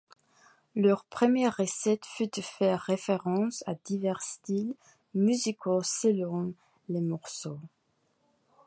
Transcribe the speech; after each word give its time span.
Leur 0.75 1.05
première 1.05 1.57
recette 1.57 2.07
fut 2.07 2.25
de 2.25 2.41
faire 2.41 2.79
référence 2.81 3.63
à 3.67 3.75
divers 3.85 4.23
styles 4.23 4.73
musicaux 5.13 5.83
selon 5.83 6.55
les 6.89 7.01
morceaux. 7.01 7.59